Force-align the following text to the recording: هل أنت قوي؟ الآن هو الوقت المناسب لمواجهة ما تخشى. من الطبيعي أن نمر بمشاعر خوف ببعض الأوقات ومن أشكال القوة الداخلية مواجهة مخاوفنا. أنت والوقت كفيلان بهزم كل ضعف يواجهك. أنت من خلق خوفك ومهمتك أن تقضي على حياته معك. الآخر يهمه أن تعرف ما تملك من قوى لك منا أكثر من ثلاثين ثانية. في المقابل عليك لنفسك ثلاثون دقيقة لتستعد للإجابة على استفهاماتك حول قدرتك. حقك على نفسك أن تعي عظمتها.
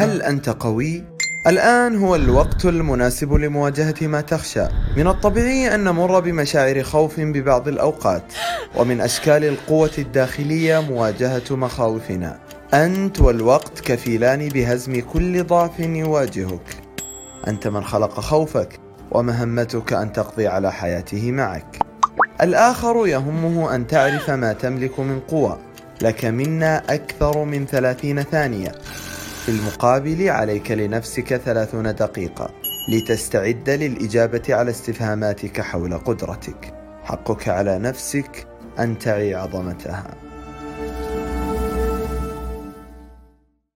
هل 0.00 0.22
أنت 0.22 0.48
قوي؟ 0.48 1.04
الآن 1.46 1.96
هو 1.96 2.14
الوقت 2.14 2.64
المناسب 2.64 3.32
لمواجهة 3.32 3.94
ما 4.02 4.20
تخشى. 4.20 4.64
من 4.96 5.06
الطبيعي 5.06 5.74
أن 5.74 5.84
نمر 5.84 6.20
بمشاعر 6.20 6.82
خوف 6.82 7.20
ببعض 7.20 7.68
الأوقات 7.68 8.22
ومن 8.76 9.00
أشكال 9.00 9.44
القوة 9.44 9.90
الداخلية 9.98 10.80
مواجهة 10.80 11.42
مخاوفنا. 11.50 12.38
أنت 12.74 13.20
والوقت 13.20 13.80
كفيلان 13.80 14.48
بهزم 14.48 15.00
كل 15.12 15.44
ضعف 15.44 15.80
يواجهك. 15.80 16.76
أنت 17.48 17.68
من 17.68 17.84
خلق 17.84 18.20
خوفك 18.20 18.80
ومهمتك 19.10 19.92
أن 19.92 20.12
تقضي 20.12 20.46
على 20.46 20.72
حياته 20.72 21.32
معك. 21.32 21.78
الآخر 22.40 23.06
يهمه 23.06 23.74
أن 23.74 23.86
تعرف 23.86 24.30
ما 24.30 24.52
تملك 24.52 25.00
من 25.00 25.20
قوى 25.28 25.58
لك 26.02 26.24
منا 26.24 26.82
أكثر 26.88 27.44
من 27.44 27.66
ثلاثين 27.66 28.22
ثانية. 28.22 28.72
في 29.46 29.48
المقابل 29.48 30.28
عليك 30.28 30.70
لنفسك 30.70 31.36
ثلاثون 31.36 31.94
دقيقة 31.94 32.50
لتستعد 32.88 33.70
للإجابة 33.70 34.42
على 34.48 34.70
استفهاماتك 34.70 35.60
حول 35.60 35.98
قدرتك. 35.98 36.74
حقك 37.04 37.48
على 37.48 37.78
نفسك 37.78 38.46
أن 38.78 38.98
تعي 38.98 39.34
عظمتها. 39.34 40.29